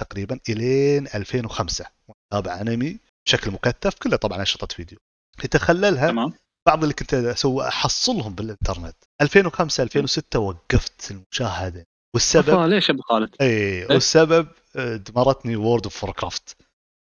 تقريبا 0.00 0.40
إلين 0.48 1.06
2005 1.06 1.86
اتابع 2.32 2.60
أنمي 2.60 2.98
بشكل 3.26 3.50
مكثف 3.50 3.94
كله 3.94 4.16
طبعا 4.16 4.42
اشرطه 4.42 4.66
فيديو. 4.76 4.98
يتخللها 5.44 6.08
تمام. 6.10 6.32
بعض 6.66 6.82
اللي 6.82 6.94
كنت 6.94 7.14
أسوي 7.14 7.68
احصلهم 7.68 8.34
بالإنترنت. 8.34 8.96
2005 9.20 9.82
2006 9.82 10.38
وقفت 10.38 11.10
المشاهدة. 11.10 11.86
والسبب 12.14 12.60
ليش 12.68 12.90
أبو 12.90 13.02
خالد؟ 13.02 13.30
اي 13.40 13.84
والسبب 13.84 14.48
آه، 14.76 14.96
دمرتني 14.96 15.56
World 15.56 15.84
of 15.84 16.10
Warcraft 16.10 16.56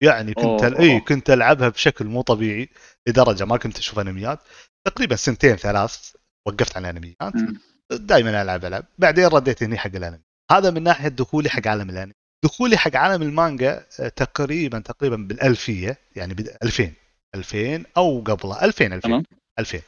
يعني 0.02 0.34
كنت. 0.34 0.64
اي 0.64 1.00
كنت 1.00 1.30
ألعبها 1.30 1.68
بشكل 1.68 2.04
مو 2.04 2.22
طبيعي 2.22 2.68
لدرجة 3.08 3.44
ما 3.44 3.56
كنت 3.56 3.78
أشوف 3.78 3.98
أنميات. 3.98 4.38
تقريبا 4.86 5.16
سنتين 5.16 5.56
ثلاث 5.56 6.12
وقفت 6.46 6.76
عن 6.76 6.84
الأنميات. 6.84 7.32
دائما 7.90 8.42
ألعب 8.42 8.64
العب 8.64 8.84
بعدين 8.98 9.26
رديت 9.26 9.62
هني 9.62 9.78
حق 9.78 9.90
الأنمي. 9.96 10.20
هذا 10.50 10.70
من 10.70 10.82
ناحية 10.82 11.08
دخولي 11.08 11.48
حق 11.48 11.66
عالم 11.66 11.90
الأنمي. 11.90 12.12
دخولي 12.44 12.76
حق 12.76 12.96
عالم 12.96 13.22
المانجا 13.22 13.86
آه، 14.00 14.08
تقريبا 14.08 14.78
تقريبا 14.78 15.16
بالألفية 15.16 15.98
يعني 16.16 16.34
بد 16.34 16.56
2000 16.62 16.92
2000 17.34 17.84
أو 17.96 18.20
قبلها 18.20 18.64
2000 18.64 18.86
2000 18.86 19.00
تمام. 19.00 19.22
2000 19.58 19.80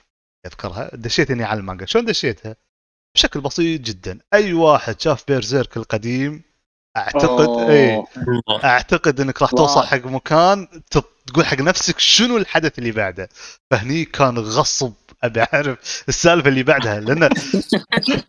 أذكرها. 0.47 0.91
دشيت 0.95 1.31
اني 1.31 1.45
على 1.45 1.61
المانجا. 1.61 1.87
شلون 1.87 2.05
دشيتها؟ 2.05 2.57
بشكل 3.17 3.41
بسيط 3.41 3.81
جدا. 3.81 4.19
أي 4.35 4.53
واحد 4.53 5.01
شاف 5.01 5.25
بيرزيرك 5.29 5.77
القديم 5.77 6.43
اعتقد. 6.97 7.71
اي 7.71 8.05
أعتقد 8.65 9.21
إنك 9.21 9.43
راح. 9.43 9.51
توصل 9.51 9.83
حق 9.83 10.07
مكان 10.07 10.69
تقول 11.27 11.47
حق 11.47 11.61
نفسك 11.61 11.99
شنو 11.99 12.37
الحدث 12.37 12.79
اللي 12.79 12.91
بعده. 12.91 13.29
فهني 13.71 14.05
كان 14.05 14.39
غصب 14.39 14.93
ابي 15.25 15.43
أعرف 15.43 16.05
السالفة 16.09 16.49
اللي 16.49 16.63
بعدها 16.63 17.01
لأن 17.01 17.29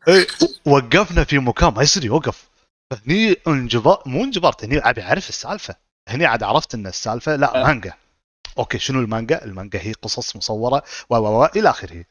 إيه، 0.07 0.27
وقفنا 0.65 1.24
في 1.24 1.39
مكان 1.39 1.74
ما 1.74 1.83
يصير 1.83 2.05
يوقف. 2.05 2.50
هني 3.07 3.36
انجبار 3.48 4.03
مو 4.05 4.24
انجبرت 4.24 4.63
هني 4.63 4.77
ابي 4.79 5.01
اعرف 5.01 5.29
السالفة. 5.29 5.75
هني 6.07 6.25
عاد 6.25 6.43
عرفت 6.43 6.75
إن 6.75 6.88
السالفة 6.88 7.36
لا 7.36 7.62
أه. 7.62 7.67
مانجا. 7.67 7.93
أوكي 8.57 8.79
شنو 8.79 9.00
المانجا؟ 9.00 9.45
المانجا 9.45 9.79
هي 9.81 9.93
قصص 9.93 10.36
مصورة 10.36 10.83
و 11.10 11.15
و 11.15 11.41
و 11.41 11.45
إلى 11.45 11.69
آخره. 11.69 12.05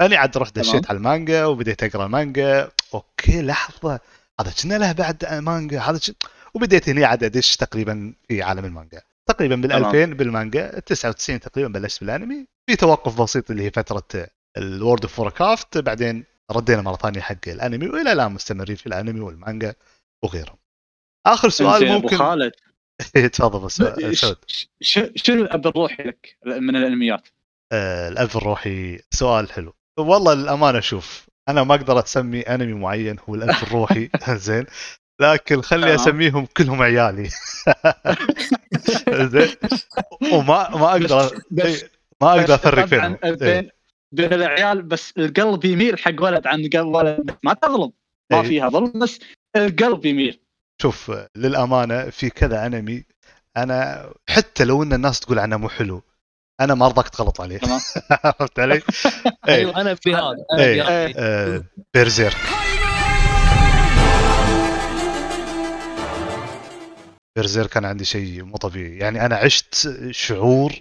هني 0.00 0.16
عاد 0.16 0.36
رحت. 0.36 0.58
دشيت 0.58 0.90
على 0.90 0.96
المانجا 0.96 1.44
وبديت 1.44 1.82
أقرأ 1.82 2.06
المانجا 2.06 2.70
أوكي 2.94 3.42
لحظة. 3.42 4.00
هذا 4.40 4.52
كنا 4.62 4.78
له 4.78 4.92
بعد 4.92 5.24
مانجا؟ 5.34 5.80
هذا 5.80 5.98
كن... 5.98 6.14
وبديت 6.54 6.88
هني 6.88 7.04
عاد 7.04 7.24
أدش 7.24 7.56
تقريبا 7.56 8.14
في 8.28 8.42
عالم 8.42 8.64
المانجا. 8.64 9.02
تقريبا 9.26 9.56
بال 9.56 9.70
تمام. 9.70 9.84
2000 9.84 10.04
بالمانجا 10.04 10.78
99 10.80 11.40
تقريبا 11.40 11.68
بلشت 11.80 12.00
بالأنمي. 12.00 12.53
في 12.66 12.76
توقف 12.76 13.20
بسيط 13.22 13.50
اللي 13.50 13.62
هي 13.62 13.70
فترة 13.70 14.26
الورد 14.56 15.02
اوف 15.02 15.20
كرافت 15.20 15.78
بعدين 15.78 16.24
ردينا 16.52 16.82
مرة 16.82 16.96
ثانية 16.96 17.20
حق 17.20 17.48
الأنمي 17.48 17.88
وإلى 17.88 18.12
الآن 18.12 18.32
مستمرين 18.32 18.76
في 18.76 18.86
الأنمي 18.86 19.20
والمانجا 19.20 19.74
وغيرهم. 20.24 20.56
آخر 21.26 21.48
سؤال 21.48 21.72
إنزين، 21.72 21.88
أبو 21.88 22.02
ممكن 22.02 22.16
خالد. 22.16 22.52
تفضل 23.32 23.64
بس 23.66 23.82
شنو 25.16 25.42
الأب 25.42 25.66
الروحي 25.66 26.02
لك 26.02 26.36
من 26.46 26.76
الأنميات؟ 26.76 27.28
آه، 27.72 28.08
الأب 28.08 28.28
الروحي 28.36 29.00
سؤال 29.10 29.52
حلو. 29.52 29.74
والله 29.98 30.34
للأمانة 30.34 30.80
شوف 30.80 31.26
أنا 31.48 31.64
ما 31.64 31.74
أقدر 31.74 31.98
أسمي 32.04 32.40
أنمي 32.40 32.72
معين 32.72 33.16
هو 33.28 33.34
الأب 33.34 33.62
الروحي 33.62 34.10
زين. 34.46 34.66
لكن 35.20 35.62
خلي 35.62 35.80
تمام. 35.82 35.94
أسميهم 35.94 36.46
كلهم 36.46 36.82
عيالي. 36.82 37.28
زين. 39.32 39.56
وما 40.32 40.70
ما 40.70 40.90
أقدر 40.90 41.40
بس 41.50 41.64
إيه، 41.82 41.90
ما 42.24 42.30
أقدر 42.30 42.44
بس 42.44 42.50
أفرق 42.50 42.84
بينهم 42.84 43.18
إيه. 43.24 43.32
بين 43.32 43.70
بين 44.12 44.32
العيال 44.32 44.82
بس 44.82 45.12
القلب 45.18 45.64
يميل 45.64 45.98
حق 45.98 46.22
ولد 46.22 46.46
عن 46.46 46.68
قلب 46.68 46.86
ولد 46.86 47.36
ما 47.42 47.54
تظلم 47.54 47.92
ما 48.32 48.40
إيه. 48.40 48.48
فيها 48.48 48.68
ظلم 48.68 48.92
بس 48.98 49.18
القلب 49.56 50.06
يميل 50.06 50.40
شوف 50.82 51.12
للأمانة 51.36 52.10
في 52.10 52.30
كذا 52.30 52.66
أنمي 52.66 53.04
أنا 53.56 54.10
حتى 54.28 54.64
لو 54.64 54.82
إن 54.82 54.92
الناس 54.92 55.20
تقول 55.20 55.38
عنه 55.38 55.56
مو 55.56 55.68
حلو 55.68 56.02
أنا 56.60 56.74
ما 56.74 56.86
أرضاك 56.86 57.08
تغلط 57.08 57.40
عليه 57.40 57.58
تمام. 57.58 57.80
عرفت 58.24 58.58
علي؟ 58.58 58.74
إيه. 59.48 59.54
أيوه 59.54 59.80
أنا 59.80 59.94
في 59.94 60.14
هذا 60.14 60.44
أنا 60.52 60.64
إيه. 60.64 61.64
بيرزيرك 61.94 62.36
Berserk 67.36 67.70
كان 67.70 67.84
عندي 67.84 68.04
شيء 68.04 68.42
مو 68.42 68.56
طبيعي 68.56 68.98
يعني 68.98 69.26
أنا 69.26 69.36
عشت 69.36 69.96
شعور 70.10 70.72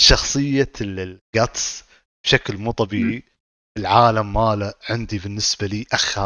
شخصية 0.00 0.72
ال- 0.80 1.18
ال 1.34 1.44
Guts 1.44 1.84
بشكل 2.24 2.56
مو 2.56 2.70
طبيعي. 2.70 3.22
العالم 3.78 4.32
ماله 4.32 4.72
عندي 4.90 5.18
بالنسبة 5.18 5.66
لي 5.66 5.86
أخ 5.92 6.18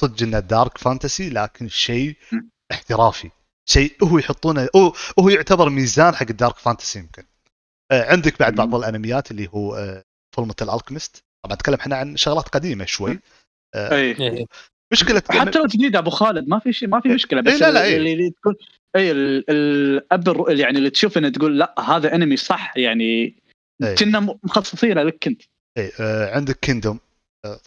صدق 0.00 0.22
إنه 0.22 0.38
dark 0.38 0.78
fantasy 0.78 1.30
لكن 1.30 1.68
شيء. 1.68 2.16
احترافي. 2.72 3.30
شيء 3.68 4.04
هو 4.04 4.18
يحطونه 4.18 4.68
هو 4.76 4.92
هو 5.20 5.28
يعتبر 5.28 5.68
ميزان 5.68 6.14
حق 6.14 6.26
ال 6.30 6.35
dark 6.35 6.56
fantasy 6.56 6.98
يمكن. 6.98 7.24
آه، 7.92 8.10
عندك 8.12 8.38
بعد 8.40 8.54
بعض. 8.54 8.74
الأنميات 8.74 9.30
اللي 9.30 9.48
هو 9.48 10.02
Fullmetal 10.36 10.70
Alchemist 10.70 11.24
طبعا 11.44 11.56
أتكلم 11.56 11.74
إحنا 11.74 11.96
عن 11.96 12.16
شغلات 12.16 12.48
قديمة 12.48 12.84
شوي. 12.84 13.20
آه، 13.74 13.94
اي 13.94 14.10
إيه. 14.20 14.46
مشكلة 14.92 15.22
حتى 15.30 15.58
لو 15.58 15.66
جديد 15.66 15.96
أبو 15.96 16.10
خالد 16.10 16.48
ما 16.48 16.58
في 16.58 16.72
شيء 16.72 16.88
ما 16.88 17.00
في 17.00 17.08
مشكلة 17.08 17.40
بس 17.40 17.52
إيه، 17.52 17.58
لا، 17.58 17.70
لا، 17.70 17.84
إيه. 17.84 17.96
اللي, 17.96 18.12
اللي 18.12 18.30
تكون 18.30 18.54
اي 18.96 19.10
ال- 19.10 19.44
الأب 19.50 20.44
يعني 20.48 20.78
اللي 20.78 20.90
تشوف 20.90 21.18
إنه 21.18 21.28
تقول 21.28 21.58
لا 21.58 21.74
هذا 21.80 22.14
انمي 22.14 22.36
صح 22.36 22.76
يعني 22.76 23.36
إيه. 23.82 23.94
كنا 23.94 24.20
مخصصينه 24.20 25.02
لك 25.02 25.26
انت 25.26 25.42
إيه 25.78 25.92
آه، 26.00 26.34
عندك 26.34 26.58
Kingdom 26.58 26.98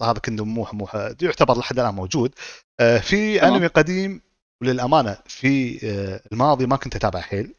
هذا 0.01 0.19
Kingdom 0.19 0.53
مو 0.53 0.67
مو 0.73 0.87
يعتبر 1.21 1.57
لحد 1.57 1.79
الآن 1.79 1.93
موجود 1.93 2.33
آه، 2.79 2.97
في 2.97 3.39
تمام. 3.39 3.53
انمي 3.53 3.67
قديم 3.67 4.21
وللأمانة 4.61 5.17
في 5.25 5.79
آه، 5.83 6.21
الماضي 6.31 6.65
ما 6.65 6.75
كنت 6.75 6.95
أتابع 6.95 7.21
حيل 7.21 7.53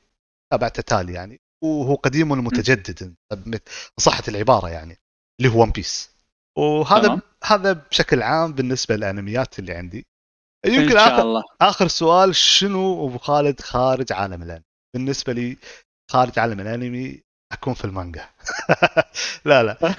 تابعته 0.52 0.82
تالي 0.82 1.12
يعني 1.12 1.40
وهو 1.64 1.94
قديم 1.94 2.28
متجدد 2.28 3.14
ان 3.32 3.58
صحة 4.00 4.22
العبارة 4.28 4.68
يعني 4.68 4.98
اللي 5.40 5.52
هو 5.52 5.62
One 5.62 5.70
Piece 5.70 6.10
وهذا 6.58 7.06
تمام. 7.06 7.20
هذا 7.44 7.72
بشكل 7.72 8.22
عام 8.22 8.52
بالنسبة 8.52 8.96
للأنميات 8.96 9.58
اللي 9.58 9.72
عندي 9.72 10.06
يمكن 10.66 10.98
شاء 10.98 11.22
الله. 11.22 11.42
آخر 11.60 11.88
سؤال 11.88 12.36
شنو 12.36 13.06
أبو 13.08 13.18
خالد 13.18 13.60
خارج 13.60 14.12
عالم 14.12 14.42
الأنمي؟ 14.42 14.64
بالنسبة 14.94 15.32
لي 15.32 15.56
خارج 16.10 16.38
عالم 16.38 16.60
الأنمي 16.60 17.22
أكون 17.52 17.74
في 17.74 17.84
المانجا. 17.84 18.28
لا 19.44 19.62
لا. 19.62 19.94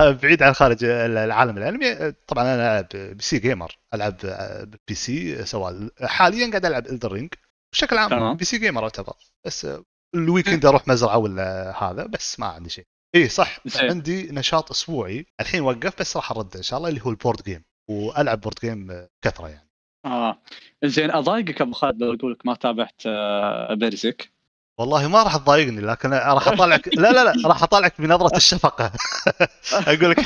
آه، 0.00 0.10
بعيد 0.10 0.42
عن 0.42 0.52
خارج 0.52 0.84
العالم 0.84 1.58
الأنمي. 1.58 2.12
طبعا 2.26 2.44
أنا 2.44 2.70
ألعب 2.70 2.86
PC 2.92 3.22
gamer 3.22 3.78
ألعب 3.94 4.16
آه، 4.24 4.68
PC 4.88 5.44
سواء 5.46 5.88
حاليا 6.02 6.50
قاعد 6.50 6.66
ألعب 6.66 6.86
Elden 6.86 7.12
Ring 7.12 7.34
بشكل 7.72 7.98
عام 7.98 8.10
تمام. 8.10 8.36
PC 8.36 8.44
gamer 8.44 8.82
اعتبر 8.84 9.14
بس 9.46 9.66
ال 10.14 10.20
weekend 10.20 10.66
أروح 10.66 10.88
مزرعة 10.88 11.18
ولا 11.18 11.74
هذا 11.82 12.06
بس 12.06 12.40
ما 12.40 12.46
عندي 12.46 12.70
شيء. 12.70 12.86
إي 13.14 13.28
صح. 13.28 13.60
زين. 13.66 13.90
عندي 13.90 14.32
نشاط 14.32 14.70
أسبوعي. 14.70 15.26
الحين 15.40 15.60
وقف 15.60 16.00
بس 16.00 16.16
راح 16.16 16.30
ارد 16.30 16.56
إن 16.56 16.62
شاء 16.62 16.78
الله 16.78 16.88
اللي 16.88 17.00
هو 17.02 17.10
ال 17.10 17.15
board 17.15 17.42
game 17.42 17.64
وألعب 17.90 18.40
board 18.40 18.58
game 18.62 18.90
آه، 18.90 19.08
كثرة 19.24 19.48
يعني. 19.48 19.63
آه. 20.04 20.42
زين 20.84 21.10
أضايقك 21.10 21.60
أبو 21.60 21.72
خالد 21.72 22.02
لو 22.02 22.14
أقول 22.14 22.32
لك 22.32 22.46
ما 22.46 22.54
تابعت 22.54 23.02
آه، 23.06 23.74
Berserk 23.74 24.32
والله 24.78 25.08
ما 25.08 25.22
راح 25.22 25.36
تضايقني 25.36 25.80
لكن 25.80 26.10
راح 26.10 26.48
أطالعك. 26.48 26.88
لا 26.94 27.12
لا 27.12 27.24
لا 27.24 27.48
راح 27.48 27.62
أطالعك 27.62 28.00
بنظرة 28.00 28.36
الشفقة. 28.36 28.92
أقول 29.72 30.10
لك 30.10 30.20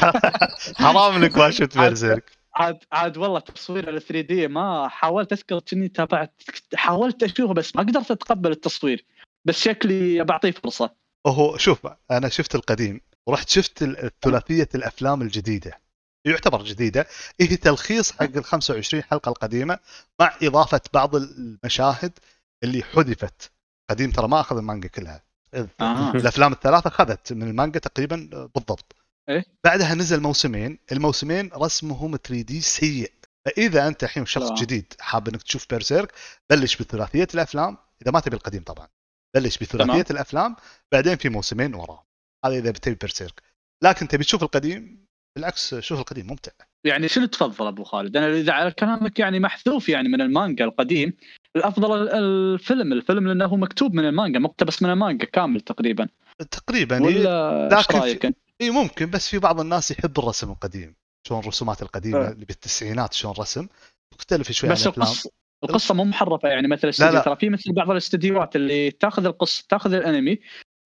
حرام 0.77 1.15
إنك 1.15 1.39
ما 1.39 1.51
شفت 1.51 1.79
Berserk 1.79 2.39
عاد 2.59 2.85
عاد 2.93 3.17
والله 3.19 3.41
تصوير 3.41 3.89
ال 3.89 4.03
3D 4.03 4.49
ما 4.49 4.89
حاولت 4.89 5.33
أذكر 5.33 5.61
كني 5.61 5.89
تابعت 5.89 6.43
حاولت 6.75 7.23
أشوفه 7.23 7.55
بس 7.55 7.77
ما 7.77 7.83
قدرت 7.83 8.11
أتقبل 8.11 8.51
التصوير. 8.51 9.05
بس 9.45 9.61
شكلي 9.61 10.25
بعطيه 10.25 10.51
فرصة. 10.51 10.91
هو 11.27 11.57
شوف 11.57 11.87
أنا 12.11 12.29
شفت 12.29 12.55
القديم 12.55 13.01
ورحت 13.27 13.49
شفت 13.49 13.85
ثلاثية 14.23 14.69
الأفلام 14.75 15.23
الجديدة. 15.23 15.81
يعتبر 16.25 16.63
جديدة 16.65 17.07
هي 17.41 17.57
تلخيص 17.57 18.13
حق 18.13 18.23
ال 18.37 18.45
25 18.45 19.03
حلقة 19.03 19.29
القديمة 19.29 19.79
مع 20.21 20.37
إضافة 20.43 20.81
بعض 20.93 21.15
المشاهد 21.17 22.19
اللي 22.65 22.83
حذفت 22.83 23.53
قديم 23.91 24.11
ترى 24.11 24.29
ما 24.29 24.41
أخذ 24.41 24.57
المانجا 24.57 24.89
كلها 24.89 25.23
آه. 25.55 26.11
الأفلام 26.15 26.53
الثلاثة 26.53 26.89
أخذت 26.89 27.33
من 27.33 27.43
المانجا 27.43 27.79
تقريبا 27.81 28.17
بالضبط 28.55 28.97
إيه؟ 29.29 29.45
بعدها 29.65 29.95
نزل 29.95 30.21
موسمين 30.21 30.79
الموسمين 30.93 31.51
رسمهم 31.55 32.17
3 32.17 32.41
دي 32.43 32.61
سيء 32.61 33.13
فإذا 33.45 33.89
أنت 33.89 34.05
الحين 34.05 34.27
شخص 34.27 34.51
لا. 34.51 34.55
جديد 34.55 34.95
حاب 35.01 35.29
إنك 35.29 35.43
تشوف 35.43 35.67
بيرسيرك 35.71 36.13
بلش 36.51 36.77
بثلاثية 36.77 37.29
الأفلام 37.35 37.77
إذا 38.03 38.11
ما 38.11 38.21
تبي 38.21 38.37
القديم 38.37 38.63
طبعا 38.63 38.89
بلش 39.35 39.59
بثلاثية. 39.59 40.05
الأفلام 40.11 40.57
بعدين 40.93 41.17
في 41.17 41.29
موسمين 41.29 41.75
وراه 41.75 42.07
هذا 42.45 42.55
إذا 42.59 42.71
بتبي 42.71 42.95
بيرسيرك 42.95 43.43
لكن 43.85 44.09
تبي 44.09 44.25
تشوف 44.25 44.43
القديم 44.43 45.08
بالعكس 45.39 45.75
شوف 45.75 45.99
القديم 46.01 46.27
ممتع 46.27 46.53
يعني 46.85 47.09
شنو 47.09 47.27
تفضل 47.27 47.67
أبو 47.67 47.85
خالد؟ 47.85 48.17
أنا 48.17 48.27
إذا 48.33 48.53
على 48.53 48.71
كلامك 48.71 49.19
يعني 49.19 49.41
محذوف 49.41 49.89
يعني 49.89 50.09
من 50.09 50.21
المانجا 50.21 50.65
القديم 50.65 51.13
الأفضل 51.57 52.03
ال- 52.03 52.09
الفيلم 52.15 52.93
الفيلم 52.93 53.29
لأنه 53.29 53.57
مكتوب 53.57 53.95
من 53.95 54.05
المانجا 54.09 54.39
مقتبس 54.39 54.83
من 54.83 54.91
المانجا 54.91 55.25
كامل 55.27 55.61
تقريبا 55.61 56.09
تقريبا 56.51 56.97
إيه، 57.09 57.17
ولا 57.19 57.69
لكن 57.73 57.83
في- 57.93 57.99
رأيك؟ 57.99 58.35
اي 58.61 58.71
ممكن 58.71 59.11
بس 59.11 59.29
في 59.29 59.39
بعض 59.39 59.61
الناس 59.61 59.91
يحب 59.91 60.19
الرسم 60.19 60.51
القديم 60.51 60.95
شلون 61.29 61.41
الرسومات 61.41 61.83
القديمة 61.83 62.19
آه. 62.29 62.33
اللي 62.33 62.45
بالتسعينات 62.45 63.13
شلون 63.15 63.35
رسم 63.39 63.67
مختلف 64.15 64.53
شوي 64.53 64.71
بس 64.71 64.87
عن 64.87 64.93
القصة 64.97 65.31
القصة 65.65 65.95
مو 65.95 66.05
محرفة 66.05 66.49
يعني 66.49 66.69
مثل 66.69 66.91
لا. 67.01 67.21
ترى 67.21 67.37
في 67.37 67.49
مثل 67.49 67.73
بعض 67.73 67.91
الاستديوهات 67.91 68.57
اللي 68.57 68.91
تاخذ 68.91 69.27
القصة 69.27 69.65
تاخذ 69.69 69.93
الأنمي 69.95 70.39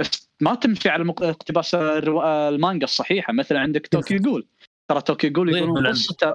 بس 0.03 0.29
ما 0.41 0.55
تمشي 0.55 0.89
على 0.89 1.05
مق- 1.05 1.23
اقتباس 1.23 1.75
الروا- 1.75 2.49
المانجا 2.49 2.85
الصحيحة. 2.85 3.33
مثل 3.33 3.57
عندك 3.57 3.87
Tokyo 3.87 4.19
Ghoul 4.19 4.47
ترى 4.91 5.01
Tokyo 5.03 5.33
Ghoul 5.33 5.47
من 5.47 5.55
يقولون. 5.59 5.87
قصته 5.87 6.35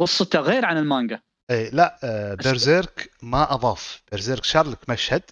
قصته 0.00 0.40
غير 0.40 0.64
عن 0.64 0.78
المانجا. 0.78 1.20
اي 1.50 1.70
لا 1.70 1.98
آه 2.04 2.34
Berserk 2.34 3.10
ما 3.22 3.54
أضاف. 3.54 4.02
Berserk 4.10 4.44
شال 4.44 4.68
لك 4.68 4.90
مشهد. 4.90 5.22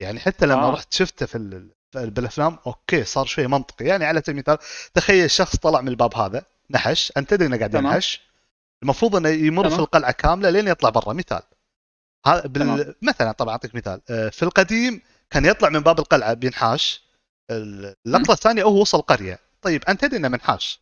يعني 0.00 0.20
حتى 0.20 0.46
لما 0.46 0.62
آه. 0.64 0.70
رحت 0.70 0.92
شفته 0.92 1.26
في 1.26 1.34
ال- 1.38 1.70
في- 1.92 2.10
بالأفلام 2.10 2.58
أوكي 2.66 3.04
صار 3.04 3.26
شوي 3.26 3.46
منطقي. 3.46 3.84
يعني 3.84 4.04
على 4.04 4.20
سبيل 4.20 4.34
المثال 4.34 4.58
تخيل 4.94 5.30
شخص 5.30 5.56
طلع 5.56 5.80
من 5.80 5.88
الباب 5.88 6.14
هذا 6.14 6.44
نحش. 6.70 7.12
أنت 7.16 7.30
تدري 7.30 7.46
إنه 7.48 7.58
قاعد. 7.58 7.74
ينحش. 7.74 8.20
المفروض 8.82 9.16
إنه 9.16 9.28
يمر 9.28 9.64
تمام. 9.64 9.76
في 9.76 9.82
القلعة 9.82 10.12
كاملة 10.12 10.50
لين 10.50 10.68
يطلع 10.68 10.90
برا. 10.90 11.12
مثال. 11.12 11.42
هذا 12.26 12.46
بال... 12.46 12.94
مثلا 13.02 13.32
طبعا 13.32 13.52
أعطيك 13.52 13.74
مثال. 13.74 14.00
آه، 14.10 14.28
في 14.28 14.42
القديم 14.42 15.00
كان 15.30 15.44
يطلع 15.44 15.68
من 15.68 15.80
باب 15.80 15.98
القلعة 15.98 16.34
بينحاش 16.34 17.02
ال- 17.50 17.94
اللقطه 18.06 18.32
الثانية 18.32 18.62
هو 18.62 18.80
وصل 18.80 19.00
قرية 19.00 19.38
طيب 19.62 19.84
أنت 19.88 20.00
تدري 20.00 20.16
إنه 20.16 20.28
منحاش؟ 20.28 20.80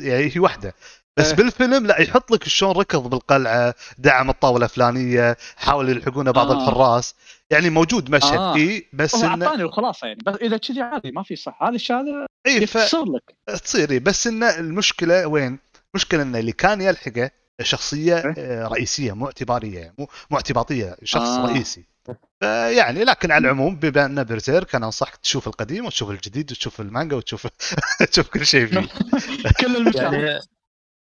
يعني 0.00 0.32
هي 0.36 0.38
واحدة 0.40 0.74
بس 1.16 1.26
إيه. 1.26 1.34
بالفيلم 1.34 1.86
لا 1.86 2.00
يحط 2.00 2.30
لك 2.30 2.44
شلون 2.48 2.72
ركض 2.76 3.10
بالقلعة 3.10 3.74
دعم 3.98 4.30
الطاولة 4.30 4.64
الفلانية 4.64 5.36
حاول 5.56 5.88
يلحقونه 5.88 6.30
بعض 6.30 6.50
آه. 6.50 6.54
الحراس 6.68 7.14
يعني 7.50 7.70
موجود 7.70 8.10
مشهد 8.10 8.38
آه. 8.38 8.54
إي 8.54 8.86
بس 8.92 9.14
هو 9.14 9.34
إنه 9.34 9.46
أعطاني 9.46 9.62
الخلاصة 9.62 10.06
يعني 10.06 10.18
بس 10.26 10.34
إذا 10.34 10.56
كذي 10.56 10.80
عادي 10.82 11.10
ما 11.10 11.22
في 11.22 11.36
صح 11.36 11.62
هذا 11.62 11.74
الشيء 11.74 11.96
هذا 11.96 12.26
ف... 12.46 12.48
يفسر 12.48 13.04
لك 13.04 13.36
تصير 13.62 13.90
إيه، 13.90 13.98
بس 14.00 14.26
إنه 14.26 14.58
المشكلة 14.58 15.26
وين؟ 15.26 15.58
المشكلة 15.94 16.22
إنه 16.22 16.38
اللي 16.38 16.52
كان 16.52 16.80
يلحقه 16.80 17.30
شخصية 17.62 18.16
إيه؟ 18.16 18.34
آه، 18.38 18.68
رئيسية 18.68 19.12
مو 19.12 19.26
اعتبارية 19.26 19.94
مو 19.98 20.08
مو 20.30 20.36
اعتباطية 20.36 20.96
شخص 21.04 21.28
آه. 21.28 21.46
رئيسي 21.46 21.84
يعني 22.76 23.04
لكن 23.04 23.30
على 23.32 23.44
العموم 23.44 23.76
بما 23.76 24.04
أنه 24.04 24.22
برزيرك 24.22 24.74
أنا 24.74 24.86
أنصحك 24.86 25.16
تشوف 25.16 25.48
القديم 25.48 25.86
وتشوف 25.86 26.10
الجديد 26.10 26.52
وتشوف 26.52 26.80
المانجا 26.80 27.16
وتشوف 27.16 27.46
تشوف 28.12 28.28
كل 28.28 28.46
شيء 28.46 28.66
فيه. 28.66 28.88
كل 29.60 29.76
المشاهد 29.76 30.12
يعني 30.12 30.40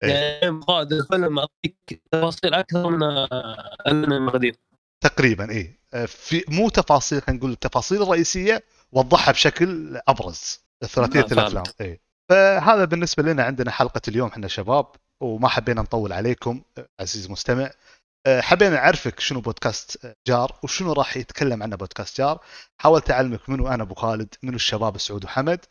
يعني 0.03 0.59
بعد 0.67 0.93
الفيلم 0.93 1.39
أعطيك 1.39 2.01
تفاصيل 2.11 2.53
أكثر 2.53 2.89
من 2.89 3.03
آه، 3.03 3.75
الأنمي 3.87 4.17
القديم. 4.17 4.53
تقريبا 5.01 5.51
اي 5.51 5.79
في 6.07 6.43
مو 6.47 6.69
تفاصيل 6.69 7.21
خلينا 7.21 7.39
نقول 7.39 7.51
التفاصيل 7.51 8.01
الرئيسية 8.01 8.63
وضحها 8.91 9.31
بشكل 9.31 9.99
أبرز. 10.07 10.63
ثلاثية 10.85 11.19
آه،. 11.19 11.25
الأفلام 11.31 11.63
اي 11.81 12.01
فهذا 12.29 12.85
بالنسبة 12.85 13.23
لنا 13.23 13.43
عندنا 13.43 13.71
حلقة 13.71 14.01
اليوم 14.07 14.29
إحنا 14.29 14.47
شباب 14.47 14.87
وما 15.21 15.47
حبينا 15.47 15.81
نطول 15.81 16.13
عليكم. 16.13 16.61
عزيز 16.99 17.31
مستمع 17.31 17.63
أه، 17.63 17.74
حبينا 18.27 18.75
نعرفك 18.75 19.20
شنو 19.20 19.42
بودكاست 19.42 20.16
جار 20.27 20.59
وشنو 20.64 20.94
راح 20.94 21.18
يتكلم 21.18 21.64
عنه 21.64 21.75
بودكاست 21.75 22.18
جار. 22.18 22.40
حاولت 22.77 23.12
أعلمك 23.12 23.50
منو 23.50 23.68
أنا 23.68 23.83
أبو 23.83 23.94
خالد 23.96 24.36
منو 24.44 24.55
الشباب 24.55 24.98
سعود 24.98 25.25
وحمد. 25.25 25.66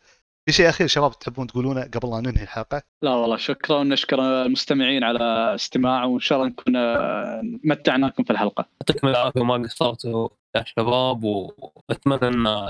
في 0.46 0.52
شيء 0.52 0.68
أخير 0.68 0.87
شباب 0.87 1.18
تحبون 1.18 1.46
تقولونه 1.46 1.83
قبل 1.83 2.11
لا 2.11 2.20
ننهي 2.20 2.42
الحلقة؟ 2.42 2.83
لا 3.02 3.11
والله 3.11 3.37
شكرا 3.37 3.76
ونشكر 3.76 4.20
المستمعين 4.20 5.05
على 5.05 5.55
استماع 5.55 6.05
وإن 6.05 6.20
شاء 6.20 6.38
الله 6.38 6.50
نكون 6.50 6.76
آه، 6.76 7.42
متعناكم 7.64 8.24
في 8.24 8.31
الحلقة. 8.31 8.66
يعطيكم 8.81 9.09
العافية 9.09 9.40
وما 9.40 9.68
قصرتوا 9.68 10.28
يا 10.57 10.64
شباب 10.66 11.24
وأتمنى 11.24 12.28
أن 12.28 12.66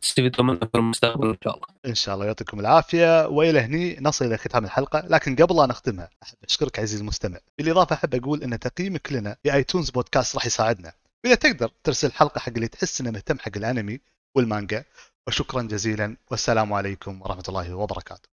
تستفيدوا 0.00 0.44
منه 0.44 0.58
في 0.58 0.74
المستقبل 0.74 1.28
إن 1.28 1.36
شاء 1.44 1.54
الله. 1.54 1.66
إن 1.86 1.94
شاء 1.94 2.14
الله 2.14 2.26
يعطيكم 2.26 2.60
العافية. 2.60 3.26
وإلى 3.26 3.60
هني 3.60 3.98
نصل 4.00 4.24
إلى 4.24 4.36
ختام 4.36 4.64
الحلقة 4.64 5.04
لكن 5.06 5.36
قبل 5.36 5.56
لا 5.56 5.66
نختمها 5.66 6.08
أحب 6.22 6.36
أشكرك 6.48 6.78
عزيزي 6.78 7.02
المستمع. 7.02 7.38
بالإضافة 7.58 7.94
أحب 7.94 8.14
أقول 8.14 8.42
إن 8.42 8.58
تقييمك 8.58 9.12
لنا 9.12 9.36
في 9.42 9.54
آيتونز 9.54 9.90
بودكاست 9.90 10.34
راح 10.34 10.46
يساعدنا. 10.46 10.92
واذا 11.24 11.34
تقدر 11.34 11.70
ترسل 11.84 12.12
حلقة 12.12 12.38
حق 12.38 12.52
اللي 12.56 12.68
تحس 12.68 13.00
إنه 13.00 13.10
مهتم 13.10 13.38
حق 13.38 13.56
الأنمي 13.56 14.00
والمانجا 14.36 14.84
وشكرا 15.28 15.62
جزيلا. 15.62 16.16
والسلام 16.30 16.72
عليكم 16.72 17.22
ورحمة 17.22 17.42
الله 17.48 17.74
وبركاته. 17.74 18.28